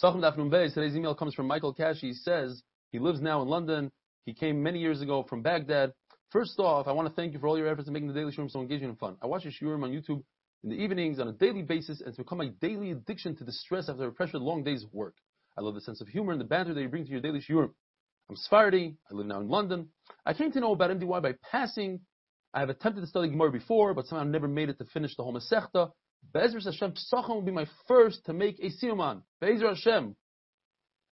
Beis, 0.00 0.74
today's 0.74 0.94
email 0.94 1.14
comes 1.14 1.34
from 1.34 1.48
Michael 1.48 1.74
Cash. 1.74 1.96
He 2.00 2.12
says 2.12 2.62
he 2.92 3.00
lives 3.00 3.20
now 3.20 3.42
in 3.42 3.48
London. 3.48 3.90
He 4.26 4.32
came 4.32 4.62
many 4.62 4.78
years 4.78 5.00
ago 5.00 5.24
from 5.28 5.42
Baghdad. 5.42 5.92
First 6.30 6.60
off, 6.60 6.86
I 6.86 6.92
want 6.92 7.08
to 7.08 7.14
thank 7.14 7.32
you 7.32 7.40
for 7.40 7.48
all 7.48 7.58
your 7.58 7.66
efforts 7.66 7.88
in 7.88 7.94
making 7.94 8.06
the 8.06 8.14
daily 8.14 8.30
shiurim 8.30 8.48
so 8.48 8.60
engaging 8.60 8.88
and 8.88 8.98
fun. 8.98 9.16
I 9.20 9.26
watch 9.26 9.42
your 9.44 9.52
shiurim 9.52 9.82
on 9.82 9.90
YouTube 9.90 10.22
in 10.62 10.70
the 10.70 10.76
evenings 10.76 11.18
on 11.18 11.26
a 11.26 11.32
daily 11.32 11.62
basis, 11.62 12.00
and 12.00 12.10
it's 12.10 12.16
become 12.16 12.38
my 12.38 12.50
daily 12.60 12.92
addiction 12.92 13.34
to 13.36 13.44
the 13.44 13.50
stress 13.50 13.88
after 13.88 14.06
a 14.06 14.12
pressured 14.12 14.40
long 14.40 14.62
day's 14.62 14.84
work. 14.92 15.16
I 15.56 15.62
love 15.62 15.74
the 15.74 15.80
sense 15.80 16.00
of 16.00 16.06
humor 16.06 16.30
and 16.30 16.40
the 16.40 16.44
banter 16.44 16.74
that 16.74 16.80
you 16.80 16.88
bring 16.88 17.04
to 17.04 17.10
your 17.10 17.20
daily 17.20 17.40
shiurim. 17.40 17.70
I'm 18.30 18.36
Sephardi. 18.36 18.94
I 19.10 19.14
live 19.14 19.26
now 19.26 19.40
in 19.40 19.48
London. 19.48 19.88
I 20.24 20.32
came 20.32 20.52
to 20.52 20.60
know 20.60 20.72
about 20.72 20.90
MDY 20.90 21.22
by 21.22 21.34
passing. 21.50 22.00
I 22.54 22.60
have 22.60 22.68
attempted 22.68 23.00
to 23.00 23.06
study 23.08 23.30
Gemara 23.30 23.50
before, 23.50 23.94
but 23.94 24.06
somehow 24.06 24.24
never 24.24 24.46
made 24.46 24.68
it 24.68 24.78
to 24.78 24.84
finish 24.84 25.16
the 25.16 25.24
whole 25.24 25.34
Masechta. 25.34 25.90
Be'ezras 26.32 26.64
Hashem, 26.64 26.92
Psachim 26.92 27.28
will 27.28 27.42
be 27.42 27.52
my 27.52 27.66
first 27.86 28.24
to 28.26 28.32
make 28.32 28.58
a 28.60 28.70
Siyuman. 28.70 29.22
Be'ezras 29.40 29.82
Hashem. 29.84 30.16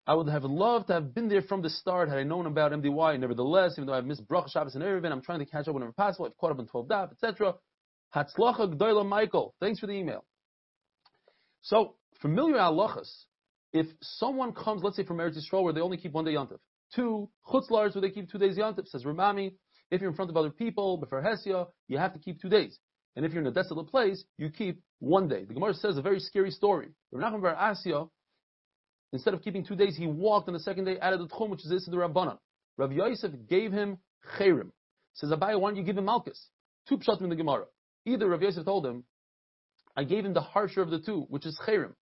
I 0.07 0.15
would 0.15 0.29
have 0.29 0.45
loved 0.45 0.87
to 0.87 0.93
have 0.93 1.15
been 1.15 1.29
there 1.29 1.43
from 1.43 1.63
the 1.63 1.71
start 1.71 2.09
had 2.09 2.19
I 2.19 2.23
known 2.23 2.47
about 2.47 2.71
MDY. 2.71 3.19
Nevertheless, 3.19 3.73
even 3.73 3.87
though 3.87 3.95
I've 3.95 4.05
missed 4.05 4.27
Bracha 4.29 4.53
Shabbos 4.53 4.77
and 4.77 4.85
Eruvin, 4.85 5.11
I'm 5.11 5.23
trying 5.23 5.41
to 5.41 5.47
catch 5.47 5.67
up 5.67 5.75
whenever 5.75 5.93
possible. 5.93 6.27
I've 6.27 6.37
caught 6.37 6.53
up 6.53 6.61
on 6.61 6.67
12 6.67 6.87
Daf, 6.87 7.13
etc. 7.13 7.55
Hatzlacha 8.15 8.73
Gdoila 8.75 9.05
Michael. 9.05 9.55
Thanks 9.59 9.81
for 9.81 9.89
the 9.89 9.95
email. 9.95 10.25
So, 11.63 11.97
familiar 12.23 12.59
halachas, 12.59 13.11
if 13.73 13.87
someone 14.01 14.53
comes, 14.53 14.85
let's 14.85 14.97
say 14.97 15.05
from 15.05 15.19
Eretz 15.19 15.37
Yisrael, 15.37 15.65
where 15.65 15.73
they 15.73 15.81
only 15.81 15.97
keep 15.97 16.13
one 16.13 16.25
day 16.25 16.35
Yantiv, 16.35 16.59
two 16.95 17.29
chutzlars 17.45 17.95
where 17.95 18.03
they 18.03 18.11
keep 18.11 18.31
two 18.31 18.39
days 18.39 18.57
Yantiv, 18.57 18.87
says 18.87 19.03
Ramami, 19.03 19.55
if 19.91 20.01
you're 20.01 20.11
in 20.11 20.17
front 20.17 20.31
of 20.31 20.37
other 20.37 20.51
people, 20.51 20.99
before 20.99 21.23
Hesia, 21.23 21.67
you 21.89 21.99
have 21.99 22.13
to 22.13 22.21
keep 22.21 22.41
two 22.41 22.49
days. 22.49 22.79
And 23.17 23.25
if 23.25 23.33
you're 23.33 23.41
in 23.41 23.49
a 23.49 23.53
desolate 23.53 23.89
place, 23.89 24.23
you 24.37 24.51
keep 24.51 24.83
one 24.99 25.27
day. 25.27 25.45
The 25.45 25.55
Gemara 25.55 25.75
says 25.75 25.97
a 25.97 26.03
very 26.03 26.21
scary 26.21 26.51
story. 26.51 26.89
Rav 27.11 27.33
Nachman 27.33 27.43
Bar 27.43 27.57
Asya, 27.57 28.09
instead 29.13 29.33
of 29.33 29.43
keeping 29.43 29.65
two 29.65 29.75
days, 29.75 29.97
he 29.97 30.07
walked 30.07 30.49
on 30.49 30.55
the 30.55 30.61
second 30.61 30.85
day 30.85 31.01
out 31.01 31.15
of 31.15 31.21
the 31.21 31.27
Tchum, 31.27 31.49
which 31.49 31.65
is 31.65 31.71
this 31.71 31.87
the 31.87 31.97
Rabbanan. 31.97 32.39
Rav 32.77 32.93
Yosef 32.93 33.33
gave 33.49 33.73
him 33.73 33.99
Cherim. 34.39 34.71
Says 35.15 35.31
Abaye, 35.31 35.59
why 35.59 35.71
don't 35.71 35.77
you 35.77 35.83
give 35.83 35.97
him 35.97 36.05
Malchus? 36.05 36.49
Two 36.89 36.99
pshatim 36.99 37.23
in 37.23 37.31
the 37.31 37.37
Gemara. 37.37 37.65
Either 38.05 38.29
Rav 38.29 38.43
Yosef 38.43 38.67
told 38.67 38.85
him, 38.85 39.05
I 39.97 40.05
gave 40.05 40.27
him 40.27 40.35
the 40.35 40.43
harsher 40.43 40.83
of 40.83 40.91
the 40.91 41.01
two, 41.01 41.27
which 41.31 41.47
is 41.47 41.59
Cherim. 41.67 41.95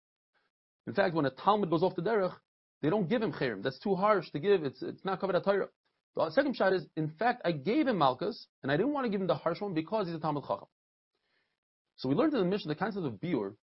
In 0.89 0.95
fact, 0.95 1.15
when 1.15 1.27
a 1.27 1.31
Talmid 1.31 1.71
goes 1.71 1.85
off 1.85 1.95
the 1.95 2.03
derech, 2.03 2.35
they 2.83 2.91
don't 2.91 3.09
give 3.09 3.23
him 3.23 3.33
Cherim. 3.33 3.63
That's 3.63 3.79
too 3.79 3.95
harsh 3.95 4.29
to 4.33 4.41
give. 4.41 4.65
It's, 4.65 4.83
it's 4.83 5.05
not 5.05 5.21
covered 5.21 5.37
at 5.37 5.45
Torah. 5.45 5.69
The 6.17 6.31
second 6.31 6.57
pshat 6.57 6.75
is, 6.75 6.87
in 6.97 7.09
fact, 7.09 7.43
I 7.45 7.53
gave 7.53 7.87
him 7.87 7.99
Malchus, 7.99 8.47
and 8.63 8.71
I 8.71 8.77
didn't 8.77 8.93
want 8.93 9.05
to 9.05 9.11
give 9.11 9.21
him 9.21 9.27
the 9.29 9.37
harsh 9.37 9.61
one 9.61 9.75
because 9.75 10.07
he's 10.07 10.17
a 10.17 10.19
Talmid 10.19 10.43
Chacham. 10.43 10.67
So 11.97 12.09
we 12.09 12.15
learned 12.15 12.35
in 12.35 12.41
the 12.41 12.47
Mishnah 12.47 12.75
the 12.75 12.79
concept 12.79 13.07
of 13.07 13.15
biur, 13.15 13.55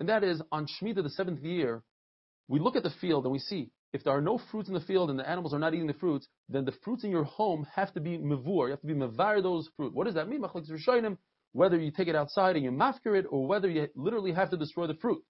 and 0.00 0.08
that 0.08 0.24
is 0.24 0.40
on 0.50 0.66
Shemitah, 0.66 1.02
the 1.02 1.10
seventh 1.10 1.42
year, 1.42 1.82
we 2.48 2.60
look 2.60 2.76
at 2.76 2.82
the 2.82 2.92
field 3.00 3.24
and 3.24 3.32
we 3.32 3.38
see 3.38 3.70
if 3.92 4.04
there 4.04 4.12
are 4.12 4.20
no 4.20 4.40
fruits 4.50 4.68
in 4.68 4.74
the 4.74 4.80
field 4.80 5.10
and 5.10 5.18
the 5.18 5.28
animals 5.28 5.52
are 5.52 5.58
not 5.58 5.74
eating 5.74 5.86
the 5.86 5.92
fruits, 5.94 6.26
then 6.48 6.64
the 6.64 6.72
fruits 6.82 7.04
in 7.04 7.10
your 7.10 7.24
home 7.24 7.66
have 7.74 7.92
to 7.92 8.00
be 8.00 8.16
mavur. 8.16 8.66
You 8.66 8.70
have 8.70 8.80
to 8.80 8.86
be 8.86 8.94
mavar 8.94 9.42
those 9.42 9.68
fruit. 9.76 9.94
What 9.94 10.04
does 10.04 10.14
that 10.14 10.28
mean? 10.28 10.42
Whether 11.52 11.78
you 11.78 11.90
take 11.90 12.08
it 12.08 12.16
outside 12.16 12.56
and 12.56 12.64
you 12.64 12.70
mafkir 12.70 13.18
it, 13.18 13.26
or 13.28 13.46
whether 13.46 13.68
you 13.68 13.88
literally 13.94 14.32
have 14.32 14.50
to 14.50 14.56
destroy 14.56 14.86
the 14.86 14.94
fruit. 14.94 15.22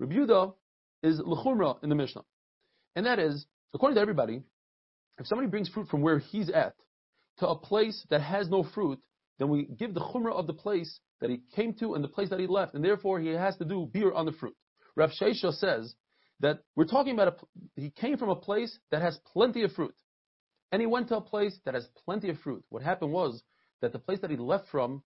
Rebuda 0.00 0.54
is 1.02 1.20
lechumra 1.20 1.82
in 1.82 1.90
the 1.90 1.94
Mishnah, 1.94 2.22
and 2.96 3.04
that 3.04 3.18
is 3.18 3.44
according 3.74 3.96
to 3.96 4.00
everybody, 4.00 4.42
if 5.18 5.26
somebody 5.26 5.48
brings 5.48 5.68
fruit 5.68 5.88
from 5.88 6.00
where 6.00 6.18
he's 6.18 6.48
at 6.48 6.74
to 7.38 7.48
a 7.48 7.56
place 7.56 8.06
that 8.08 8.22
has 8.22 8.48
no 8.48 8.62
fruit, 8.62 8.98
then 9.38 9.48
we 9.48 9.64
give 9.64 9.94
the 9.94 10.00
chumrah 10.00 10.34
of 10.34 10.46
the 10.46 10.52
place 10.52 11.00
that 11.20 11.30
he 11.30 11.40
came 11.54 11.74
to 11.74 11.94
and 11.94 12.02
the 12.02 12.08
place 12.08 12.30
that 12.30 12.40
he 12.40 12.46
left, 12.46 12.74
and 12.74 12.84
therefore 12.84 13.20
he 13.20 13.28
has 13.28 13.56
to 13.58 13.64
do 13.64 13.88
biur 13.94 14.14
on 14.14 14.26
the 14.26 14.32
fruit. 14.32 14.54
Rav 14.96 15.10
Sheisha 15.10 15.52
says 15.52 15.94
that 16.40 16.60
we're 16.76 16.84
talking 16.84 17.14
about 17.14 17.28
a, 17.28 17.34
he 17.80 17.90
came 17.90 18.16
from 18.16 18.30
a 18.30 18.36
place 18.36 18.78
that 18.90 19.02
has 19.02 19.18
plenty 19.32 19.62
of 19.62 19.72
fruit, 19.72 19.94
and 20.72 20.80
he 20.80 20.86
went 20.86 21.08
to 21.08 21.16
a 21.16 21.20
place 21.20 21.58
that 21.64 21.74
has 21.74 21.88
plenty 22.04 22.30
of 22.30 22.38
fruit. 22.40 22.64
What 22.68 22.82
happened 22.82 23.12
was 23.12 23.42
that 23.80 23.92
the 23.92 23.98
place 23.98 24.20
that 24.20 24.30
he 24.30 24.36
left 24.36 24.68
from, 24.70 25.02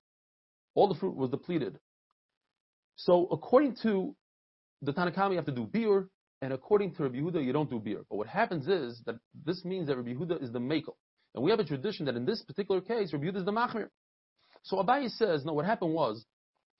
all 0.74 0.88
the 0.88 0.98
fruit 0.98 1.14
was 1.14 1.30
depleted. 1.30 1.78
So 2.96 3.28
according 3.30 3.76
to 3.82 4.14
the 4.80 4.92
Tanna 4.92 5.12
Kamma, 5.12 5.30
you 5.30 5.36
have 5.36 5.46
to 5.46 5.52
do 5.52 5.66
biur, 5.66 6.08
and 6.40 6.52
according 6.52 6.94
to 6.94 7.04
Rabbi 7.04 7.18
Yehuda, 7.18 7.44
you 7.44 7.52
don't 7.52 7.70
do 7.70 7.78
biur. 7.78 8.04
But 8.10 8.16
what 8.16 8.26
happens 8.26 8.66
is 8.66 9.00
that 9.06 9.16
this 9.44 9.64
means 9.64 9.86
that 9.88 9.96
Rabbi 9.96 10.14
Yehuda 10.14 10.42
is 10.42 10.50
the 10.52 10.58
makel. 10.58 10.94
And 11.34 11.44
we 11.44 11.50
have 11.50 11.60
a 11.60 11.64
tradition 11.64 12.06
that 12.06 12.16
in 12.16 12.26
this 12.26 12.42
particular 12.42 12.80
case, 12.80 13.12
Rabbi 13.12 13.26
Yehuda 13.26 13.36
is 13.36 13.44
the 13.44 13.52
machmir. 13.52 13.88
So 14.62 14.76
Abaye 14.76 15.10
says, 15.10 15.44
no, 15.44 15.52
what 15.52 15.64
happened 15.64 15.94
was, 15.94 16.24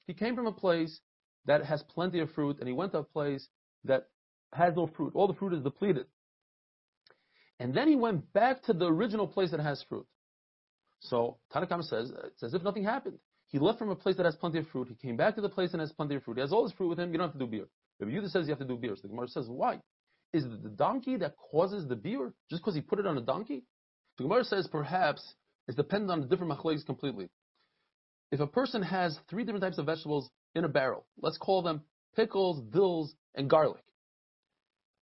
he 0.07 0.15
came 0.15 0.35
from 0.35 0.47
a 0.47 0.53
place 0.53 1.01
that 1.47 1.65
has 1.65 1.83
plenty 1.83 2.21
of 2.21 2.31
fruit, 2.33 2.59
and 2.59 2.69
he 2.69 2.75
went 2.75 2.93
to 2.93 2.99
a 2.99 3.05
place 3.05 3.47
that 3.85 4.09
has 4.53 4.75
no 4.77 4.87
fruit. 4.87 5.13
All 5.15 5.27
the 5.27 5.35
fruit 5.35 5.53
is 5.55 5.63
depleted. 5.63 6.07
And 7.59 7.75
then 7.75 7.89
he 7.89 7.97
went 7.97 8.33
back 8.33 8.63
to 8.65 8.73
the 8.73 8.87
original 8.87 9.27
place 9.27 9.51
that 9.51 9.61
has 9.61 9.85
fruit. 9.89 10.07
So 11.01 11.39
Tanna 11.53 11.67
Kamma 11.67 11.85
says, 11.85 12.13
it's 12.27 12.43
as 12.43 12.55
if 12.55 12.63
nothing 12.63 12.85
happened. 12.85 13.19
He 13.49 13.59
left 13.59 13.79
from 13.79 13.91
a 13.91 13.97
place 13.97 14.17
that 14.17 14.27
has 14.27 14.37
plenty 14.37 14.59
of 14.59 14.69
fruit. 14.69 14.89
He 14.89 14.95
came 14.95 15.17
back 15.17 15.35
to 15.35 15.41
the 15.41 15.49
place 15.49 15.73
that 15.73 15.81
has 15.81 15.93
plenty 15.93 16.15
of 16.15 16.23
fruit. 16.23 16.37
He 16.37 16.41
has 16.41 16.53
all 16.53 16.65
his 16.65 16.73
fruit 16.73 16.89
with 16.89 16.99
him. 16.99 17.13
You 17.13 17.19
don't 17.19 17.29
have 17.29 17.39
to 17.39 17.45
do 17.45 17.51
biur. 17.51 17.67
Rabbi 18.01 18.13
Yehuda 18.13 18.31
says 18.31 18.47
you 18.47 18.53
have 18.53 18.59
to 18.61 18.65
do 18.65 18.77
biur. 18.77 18.97
So 18.97 19.03
the 19.03 19.09
Gemara 19.09 19.29
says, 19.29 19.47
why? 19.49 19.81
Is 20.33 20.45
it 20.45 20.63
the 20.63 20.71
donkey 20.71 21.17
that 21.17 21.35
causes 21.37 21.87
the 21.87 21.97
biur 21.97 22.33
just 22.49 22.63
because 22.63 22.75
he 22.75 22.81
put 22.81 22.99
it 22.99 23.07
on 23.07 23.19
a 23.19 23.21
donkey? 23.21 23.65
The 24.17 24.25
Gemara 24.25 24.45
says 24.45 24.67
perhaps 24.71 25.35
it's 25.69 25.77
dependent 25.77 26.11
on 26.11 26.21
the 26.21 26.27
different 26.27 26.53
machlekes 26.53 26.87
completely. 26.87 27.29
If 28.33 28.41
a 28.41 28.47
person 28.47 28.83
has 28.83 29.19
three 29.29 29.45
different 29.45 29.63
types 29.63 29.79
of 29.79 29.87
vegetables 29.87 30.31
in 30.55 30.65
a 30.65 30.69
barrel, 30.69 31.07
let's 31.21 31.37
call 31.37 31.63
them 31.63 31.83
pickles, 32.17 32.63
dills, 32.73 33.15
and 33.35 33.49
garlic, 33.49 33.85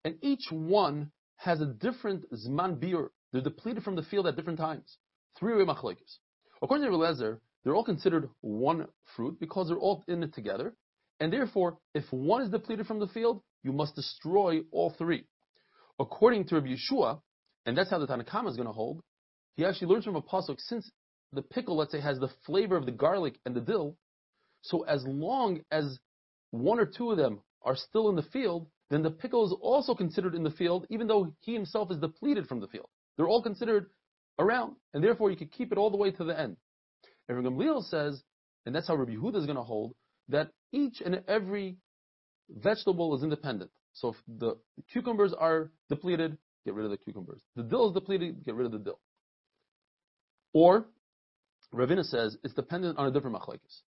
and 0.04 0.16
each 0.20 0.50
one 0.50 1.12
has 1.36 1.60
a 1.60 1.66
different 1.66 2.24
zman 2.32 2.78
biur, 2.78 3.08
they're 3.32 3.40
depleted 3.40 3.84
from 3.84 3.94
the 3.94 4.02
field 4.02 4.26
at 4.26 4.36
different 4.36 4.58
times. 4.58 4.98
Three-way 5.38 5.64
machlekes. 5.64 6.18
According 6.60 6.86
to 6.86 6.92
Relezer, 6.92 7.38
they're 7.62 7.74
all 7.74 7.84
considered 7.84 8.28
one 8.40 8.86
fruit 9.14 9.38
because 9.38 9.68
they're 9.68 9.78
all 9.78 10.02
in 10.08 10.24
it 10.24 10.34
together, 10.34 10.74
and 11.20 11.32
therefore, 11.32 11.78
if 11.94 12.04
one 12.10 12.42
is 12.42 12.50
depleted 12.50 12.86
from 12.86 12.98
the 12.98 13.06
field, 13.06 13.42
you 13.62 13.72
must 13.72 13.94
destroy 13.94 14.60
all 14.72 14.90
three. 14.90 15.26
According 16.00 16.46
to 16.48 16.56
Rabbi 16.56 16.74
Yehoshua, 16.74 17.20
and 17.64 17.78
that's 17.78 17.90
how 17.90 17.98
the 17.98 18.06
Tanna 18.06 18.24
Kamma 18.24 18.48
is 18.48 18.56
going 18.56 18.66
to 18.66 18.72
hold, 18.72 19.02
he 19.56 19.64
actually 19.64 19.88
learns 19.88 20.04
from 20.04 20.16
a 20.16 20.22
pasuk 20.22 20.56
since 20.58 20.90
the 21.32 21.42
pickle, 21.42 21.76
let's 21.76 21.92
say, 21.92 22.00
has 22.00 22.18
the 22.18 22.30
flavor 22.46 22.76
of 22.76 22.86
the 22.86 22.92
garlic 22.92 23.38
and 23.46 23.54
the 23.54 23.60
dill, 23.60 23.96
so 24.62 24.82
as 24.84 25.04
long 25.06 25.60
as 25.70 25.98
one 26.50 26.78
or 26.80 26.86
two 26.86 27.10
of 27.10 27.16
them 27.16 27.40
are 27.62 27.76
still 27.76 28.08
in 28.08 28.16
the 28.16 28.22
field, 28.22 28.66
then 28.90 29.02
the 29.02 29.10
pickle 29.10 29.46
is 29.46 29.54
also 29.60 29.94
considered 29.94 30.34
in 30.34 30.42
the 30.42 30.50
field, 30.50 30.86
even 30.90 31.06
though 31.06 31.32
he 31.40 31.54
himself 31.54 31.90
is 31.90 31.98
depleted 31.98 32.46
from 32.46 32.60
the 32.60 32.66
field. 32.66 32.88
They're 33.16 33.28
all 33.28 33.42
considered 33.42 33.90
around, 34.38 34.74
and 34.92 35.04
therefore 35.04 35.30
you 35.30 35.36
could 35.36 35.52
keep 35.52 35.70
it 35.72 35.78
all 35.78 35.90
the 35.90 35.96
way 35.96 36.10
to 36.10 36.24
the 36.24 36.38
end. 36.38 36.56
And 37.28 37.44
Gamliel 37.44 37.84
says, 37.84 38.22
and 38.66 38.74
that's 38.74 38.88
how 38.88 38.96
Rabbi 38.96 39.12
Yehuda 39.12 39.36
is 39.36 39.46
going 39.46 39.56
to 39.56 39.62
hold, 39.62 39.94
that 40.28 40.50
each 40.72 41.00
and 41.00 41.22
every 41.28 41.76
vegetable 42.48 43.16
is 43.16 43.22
independent. 43.22 43.70
So 43.92 44.08
if 44.10 44.16
the 44.26 44.56
cucumbers 44.92 45.32
are 45.32 45.70
depleted, 45.88 46.36
get 46.64 46.74
rid 46.74 46.84
of 46.84 46.90
the 46.90 46.96
cucumbers. 46.96 47.40
The 47.56 47.62
dill 47.62 47.88
is 47.88 47.94
depleted, 47.94 48.44
get 48.44 48.54
rid 48.54 48.66
of 48.66 48.72
the 48.72 48.78
dill. 48.78 49.00
Or 50.52 50.86
Ravina 51.74 52.04
says 52.04 52.36
it's 52.42 52.54
dependent 52.54 52.98
on 52.98 53.06
a 53.06 53.10
different 53.10 53.36
machlekes. 53.36 53.82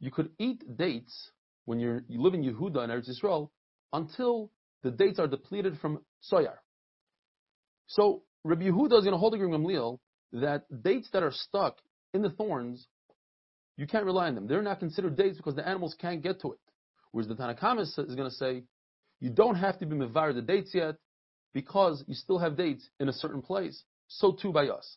You 0.00 0.10
could 0.10 0.30
eat 0.38 0.76
dates 0.76 1.30
when 1.66 1.78
you're, 1.78 2.02
you 2.08 2.20
live 2.20 2.34
in 2.34 2.42
Yehuda 2.42 2.78
and 2.78 2.92
Eretz 2.92 3.08
Yisrael 3.08 3.50
until 3.92 4.50
the 4.82 4.90
dates 4.90 5.18
are 5.18 5.28
depleted 5.28 5.78
from 5.80 6.00
Tzoar. 6.30 6.54
So 7.86 8.22
Rabbi 8.44 8.62
Yehuda 8.62 8.98
is 8.98 9.04
going 9.04 9.12
to 9.12 9.18
hold 9.18 9.34
a 9.34 9.38
Gamliel 9.38 9.98
that 10.32 10.62
dates 10.82 11.10
that 11.12 11.22
are 11.22 11.32
stuck 11.32 11.78
in 12.14 12.22
the 12.22 12.30
thorns, 12.30 12.86
you 13.76 13.86
can't 13.86 14.04
rely 14.04 14.28
on 14.28 14.34
them. 14.34 14.46
They're 14.46 14.62
not 14.62 14.78
considered 14.78 15.16
dates 15.16 15.36
because 15.36 15.54
the 15.54 15.66
animals 15.66 15.94
can't 15.98 16.22
get 16.22 16.40
to 16.42 16.52
it. 16.52 16.58
Whereas 17.12 17.28
the 17.28 17.34
Tanna 17.34 17.54
Kamma 17.54 17.82
is 17.82 17.94
going 17.96 18.28
to 18.28 18.34
say, 18.34 18.62
you 19.20 19.30
don't 19.30 19.56
have 19.56 19.78
to 19.80 19.86
be 19.86 19.96
mevar 19.96 20.34
the 20.34 20.42
dates 20.42 20.70
yet 20.74 20.96
because 21.52 22.04
you 22.06 22.14
still 22.14 22.38
have 22.38 22.56
dates 22.56 22.88
in 23.00 23.08
a 23.08 23.12
certain 23.12 23.42
place. 23.42 23.82
So 24.08 24.32
too 24.32 24.52
by 24.52 24.68
us. 24.68 24.96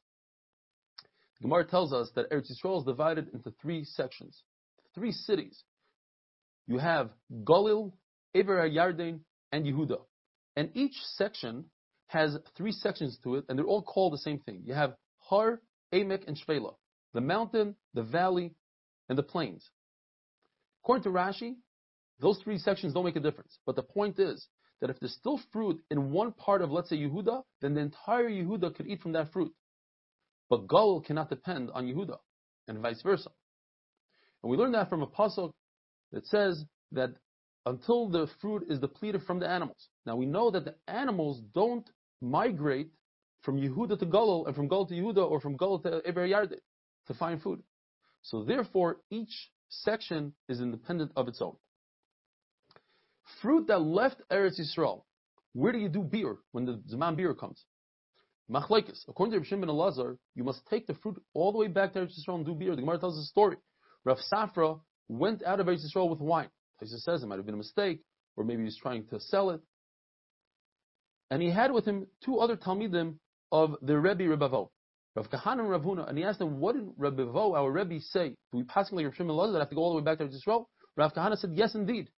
Gemara 1.43 1.65
tells 1.65 1.91
us 1.91 2.09
that 2.15 2.31
Eretz 2.31 2.49
Yisrael 2.49 2.79
is 2.79 2.85
divided 2.85 3.27
into 3.33 3.51
three 3.61 3.83
sections, 3.83 4.43
three 4.95 5.11
cities. 5.11 5.63
You 6.67 6.77
have 6.77 7.09
Galil, 7.43 7.91
Ever 8.33 8.67
Yarden, 8.69 9.19
and 9.51 9.65
Yehuda. 9.65 9.97
And 10.55 10.69
each 10.73 10.95
section 11.17 11.65
has 12.07 12.37
three 12.55 12.71
sections 12.71 13.17
to 13.25 13.35
it, 13.35 13.45
and 13.49 13.59
they're 13.59 13.65
all 13.65 13.81
called 13.81 14.13
the 14.13 14.19
same 14.19 14.39
thing. 14.39 14.63
You 14.65 14.73
have 14.73 14.95
Har, 15.17 15.61
Emek, 15.93 16.25
and 16.27 16.39
Shfela. 16.39 16.75
The 17.13 17.19
mountain, 17.21 17.75
the 17.93 18.03
valley, 18.03 18.55
and 19.09 19.17
the 19.17 19.23
plains. 19.23 19.69
According 20.83 21.03
to 21.03 21.09
Rashi, 21.09 21.55
those 22.21 22.39
three 22.41 22.57
sections 22.57 22.93
don't 22.93 23.03
make 23.03 23.17
a 23.17 23.19
difference. 23.19 23.57
But 23.65 23.75
the 23.75 23.83
point 23.83 24.17
is 24.17 24.47
that 24.79 24.89
if 24.89 24.97
there's 25.01 25.15
still 25.15 25.41
fruit 25.51 25.81
in 25.91 26.11
one 26.11 26.31
part 26.31 26.61
of, 26.61 26.71
let's 26.71 26.89
say, 26.89 26.97
Yehuda, 26.97 27.43
then 27.61 27.73
the 27.73 27.81
entire 27.81 28.29
Yehuda 28.29 28.75
could 28.75 28.87
eat 28.87 29.01
from 29.01 29.11
that 29.11 29.33
fruit. 29.33 29.51
But 30.53 30.67
Gal 30.67 31.01
cannot 31.01 31.31
depend 31.31 31.71
on 31.73 31.87
Yehuda, 31.87 32.19
and 32.67 32.77
vice 32.77 33.01
versa. 33.01 33.31
And 34.43 34.51
we 34.51 34.55
learn 34.55 34.73
that 34.73 34.87
from 34.87 35.01
a 35.01 35.07
pasuk 35.07 35.51
that 36.11 36.27
says 36.27 36.63
that 36.91 37.15
until 37.65 38.07
the 38.07 38.27
fruit 38.39 38.67
is 38.69 38.77
depleted 38.77 39.23
from 39.23 39.39
the 39.39 39.49
animals. 39.49 39.89
Now 40.05 40.15
we 40.15 40.27
know 40.27 40.51
that 40.51 40.65
the 40.65 40.75
animals 40.87 41.41
don't 41.55 41.89
migrate 42.21 42.91
from 43.41 43.59
Yehuda 43.59 43.97
to 43.97 44.05
Galil 44.05 44.45
and 44.45 44.55
from 44.55 44.69
Galil 44.69 44.87
to 44.89 44.93
Yehuda 44.93 45.27
or 45.27 45.41
from 45.41 45.57
Galil 45.57 45.81
to 45.81 46.03
Ever 46.05 46.27
Yarden 46.27 46.59
to 47.07 47.13
find 47.15 47.41
food. 47.41 47.63
So 48.21 48.43
therefore, 48.43 48.97
each 49.09 49.49
section 49.69 50.35
is 50.47 50.61
independent 50.61 51.13
of 51.15 51.27
its 51.27 51.41
own. 51.41 51.55
Fruit 53.41 53.65
that 53.69 53.79
left 53.79 54.21
Eretz 54.31 54.59
Yisrael, 54.59 55.01
where 55.53 55.71
do 55.71 55.79
you 55.79 55.89
do 55.89 56.03
biur 56.03 56.37
when 56.51 56.65
the 56.65 56.79
Zaman 56.87 57.15
biur 57.15 57.35
comes? 57.35 57.65
Machlekes. 58.53 59.07
According 59.07 59.31
to 59.31 59.39
Rav 59.39 59.47
Shimon 59.47 59.67
ben 59.67 59.75
Elazar, 59.75 60.17
you 60.35 60.43
must 60.43 60.65
take 60.69 60.85
the 60.85 60.93
fruit 60.93 61.21
all 61.33 61.51
the 61.51 61.57
way 61.57 61.67
back 61.67 61.93
to 61.93 61.99
Eretz 61.99 62.19
Yisrael 62.19 62.35
and 62.35 62.45
do 62.45 62.53
biur. 62.53 62.75
The 62.75 62.81
Gemara 62.81 62.99
tells 62.99 63.17
a 63.17 63.23
story. 63.23 63.57
Rav 64.05 64.19
Safra 64.31 64.79
went 65.09 65.43
out 65.43 65.59
of 65.59 65.67
Eretz 65.67 65.83
Yisrael 65.85 66.09
with 66.09 66.19
wine. 66.19 66.49
Taisa 66.81 66.99
says 66.99 67.23
it 67.23 67.27
might 67.27 67.37
have 67.37 67.45
been 67.45 67.55
a 67.55 67.57
mistake, 67.57 68.01
or 68.35 68.43
maybe 68.43 68.59
he 68.59 68.65
was 68.65 68.77
trying 68.77 69.07
to 69.07 69.19
sell 69.19 69.49
it. 69.49 69.61
And 71.31 71.41
he 71.41 71.49
had 71.49 71.71
with 71.71 71.85
him 71.85 72.05
two 72.23 72.37
other 72.37 72.55
Talmidim 72.55 73.15
of 73.51 73.75
the 73.81 73.97
Rebbe 73.97 74.23
Rebavo. 74.23 74.69
Rav 75.15 75.29
Kahana 75.29 75.59
and 75.59 75.69
Rav 75.69 75.81
Huna, 75.81 76.07
and 76.07 76.17
he 76.17 76.23
asked 76.23 76.39
them, 76.39 76.59
what 76.59 76.75
did 76.75 76.87
Rebbe 76.97 77.25
Vo, 77.25 77.55
our 77.55 77.71
Rebbe, 77.71 77.99
say? 78.01 78.29
Do 78.51 78.57
we 78.57 78.63
pass 78.63 78.91
like 78.91 79.05
Rav 79.05 79.15
Shimon 79.15 79.35
Lazar 79.35 79.53
that 79.53 79.59
have 79.59 79.69
to 79.69 79.75
go 79.75 79.81
all 79.81 79.91
the 79.91 79.97
way 79.97 80.03
back 80.03 80.19
to 80.19 80.25
Israel? 80.25 80.69
Rav 80.95 81.13
Kahana 81.13 81.37
said, 81.37 81.51
yes, 81.53 81.73
indeed. 81.75 82.09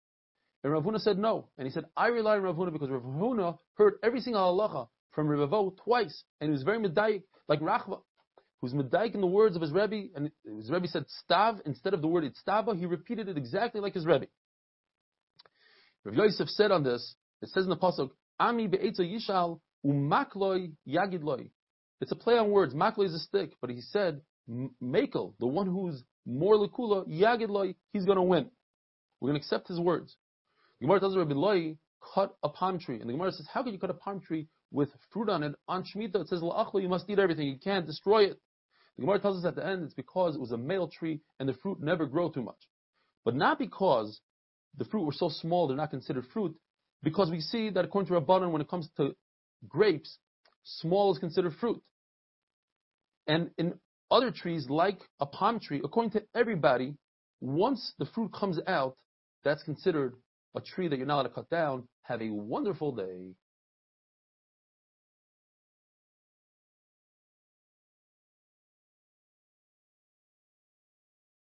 And 0.62 0.72
Rav 0.72 0.82
Huna 0.82 1.00
said, 1.00 1.18
no. 1.18 1.48
And 1.58 1.66
he 1.66 1.72
said, 1.72 1.84
I 1.96 2.08
rely 2.08 2.36
on 2.36 2.42
Rav 2.42 2.56
Huna 2.56 2.72
because 2.72 2.90
Rav 2.90 3.02
Huna 3.02 3.58
heard 3.76 3.94
every 4.02 4.20
single 4.20 4.40
halacha 4.40 4.88
from 5.14 5.28
Rebbe 5.28 5.46
Vo 5.46 5.74
twice, 5.84 6.24
and 6.40 6.48
he 6.48 6.52
was 6.52 6.62
very 6.62 6.78
medayik, 6.78 7.22
like 7.48 7.60
Rachva, 7.60 8.00
who's 8.60 8.72
medayik 8.72 9.14
in 9.14 9.20
the 9.20 9.26
words 9.26 9.56
of 9.56 9.62
his 9.62 9.70
Rebbe, 9.70 10.08
and 10.14 10.30
his 10.44 10.70
Rebbe 10.70 10.88
said 10.88 11.04
stav 11.22 11.60
instead 11.66 11.94
of 11.94 12.02
the 12.02 12.08
word 12.08 12.24
itztaba, 12.24 12.78
he 12.78 12.86
repeated 12.86 13.28
it 13.28 13.36
exactly 13.36 13.80
like 13.80 13.94
his 13.94 14.06
Rebbe. 14.06 14.26
Rav 16.04 16.14
Yosef 16.14 16.48
said 16.48 16.70
on 16.70 16.82
this, 16.82 17.14
it 17.42 17.48
says 17.50 17.64
in 17.64 17.70
the 17.70 17.76
pasuk, 17.76 18.10
Ami 18.38 18.66
be'etza 18.66 19.00
yishal 19.00 19.60
umakloi 19.84 20.72
yagidloi. 20.86 21.50
It's 22.00 22.12
a 22.12 22.16
play 22.16 22.36
on 22.36 22.50
words. 22.50 22.74
Makloi 22.74 23.06
is 23.06 23.14
a 23.14 23.18
stick, 23.18 23.52
but 23.60 23.70
he 23.70 23.80
said, 23.80 24.20
Makel, 24.82 25.34
the 25.40 25.46
one 25.46 25.66
who's 25.66 26.02
more 26.26 26.56
likula, 26.56 27.08
yagidloi, 27.08 27.74
he's 27.92 28.04
going 28.04 28.16
to 28.16 28.22
win. 28.22 28.50
We're 29.20 29.30
going 29.30 29.40
to 29.40 29.44
accept 29.44 29.68
his 29.68 29.80
words. 29.80 30.16
Gemara 30.80 31.00
tells 31.00 31.16
Rabbi 31.16 31.32
Loi, 31.34 31.76
cut 32.14 32.36
a 32.42 32.48
palm 32.48 32.78
tree. 32.78 33.00
And 33.00 33.08
the 33.08 33.12
Gemara 33.12 33.32
says, 33.32 33.46
how 33.52 33.62
can 33.62 33.72
you 33.72 33.78
cut 33.78 33.90
a 33.90 33.94
palm 33.94 34.20
tree 34.20 34.48
with 34.70 34.90
fruit 35.12 35.28
on 35.28 35.42
it? 35.42 35.54
On 35.68 35.84
Shemitah, 35.84 36.22
it 36.22 36.28
says, 36.28 36.40
La'achlo, 36.40 36.82
you 36.82 36.88
must 36.88 37.08
eat 37.08 37.18
everything. 37.18 37.48
You 37.48 37.58
can't 37.58 37.86
destroy 37.86 38.24
it. 38.24 38.38
The 38.96 39.02
Gemara 39.02 39.20
tells 39.20 39.38
us 39.38 39.48
at 39.48 39.56
the 39.56 39.66
end, 39.66 39.84
it's 39.84 39.94
because 39.94 40.36
it 40.36 40.40
was 40.40 40.52
a 40.52 40.56
male 40.56 40.88
tree 40.88 41.20
and 41.40 41.48
the 41.48 41.54
fruit 41.54 41.80
never 41.80 42.06
grow 42.06 42.30
too 42.30 42.42
much. 42.42 42.68
But 43.24 43.34
not 43.34 43.58
because 43.58 44.20
the 44.76 44.84
fruit 44.84 45.04
were 45.04 45.12
so 45.12 45.28
small 45.28 45.66
they're 45.66 45.76
not 45.76 45.90
considered 45.90 46.26
fruit, 46.32 46.54
because 47.02 47.30
we 47.30 47.40
see 47.40 47.70
that 47.70 47.84
according 47.84 48.08
to 48.08 48.20
Rabbanan, 48.20 48.50
when 48.50 48.62
it 48.62 48.68
comes 48.68 48.88
to 48.96 49.14
grapes, 49.68 50.18
small 50.64 51.12
is 51.12 51.18
considered 51.18 51.54
fruit. 51.60 51.80
And 53.26 53.50
in 53.58 53.74
other 54.10 54.30
trees, 54.30 54.68
like 54.68 54.98
a 55.20 55.26
palm 55.26 55.60
tree, 55.60 55.80
according 55.82 56.12
to 56.12 56.22
everybody, 56.34 56.96
once 57.40 57.94
the 57.98 58.06
fruit 58.06 58.32
comes 58.32 58.58
out, 58.66 58.96
that's 59.44 59.62
considered 59.62 60.14
a 60.54 60.60
tree 60.60 60.88
that 60.88 60.96
you're 60.96 61.06
not 61.06 61.14
allowed 61.14 61.22
to 61.24 61.28
cut 61.30 61.50
down. 61.50 61.88
Have 62.02 62.22
a 62.22 62.30
wonderful 62.30 62.92
day. 62.92 63.32